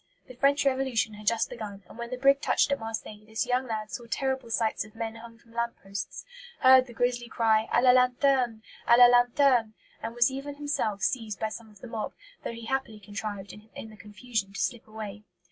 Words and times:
The 0.25 0.33
French 0.33 0.65
Revolution 0.65 1.13
had 1.13 1.27
just 1.27 1.47
begun; 1.51 1.83
and 1.87 1.95
when 1.95 2.09
the 2.09 2.17
brig 2.17 2.41
touched 2.41 2.71
at 2.71 2.79
Marseilles 2.79 3.27
this 3.27 3.45
young 3.45 3.67
lad 3.67 3.91
saw 3.91 4.07
terrible 4.09 4.49
sights 4.49 4.83
of 4.83 4.95
men 4.95 5.13
hung 5.17 5.37
from 5.37 5.53
lamp 5.53 5.75
posts; 5.83 6.25
heard 6.61 6.87
the 6.87 6.93
grisly 6.95 7.27
cry, 7.27 7.69
"À 7.71 7.83
la 7.83 7.91
lanterne! 7.91 8.63
à 8.87 8.97
la 8.97 9.05
lanterne!" 9.05 9.75
and 10.01 10.15
was 10.15 10.31
even 10.31 10.55
himself 10.55 11.03
seized 11.03 11.39
by 11.39 11.49
some 11.49 11.69
of 11.69 11.81
the 11.81 11.87
mob, 11.87 12.13
though 12.43 12.51
he 12.53 12.65
happily 12.65 12.99
contrived, 12.99 13.53
in 13.53 13.89
the 13.91 13.95
confusion, 13.95 14.51
to 14.53 14.59
slip 14.59 14.87
away. 14.87 15.21